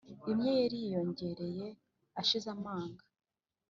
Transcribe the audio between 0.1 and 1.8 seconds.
imwe yariyongereye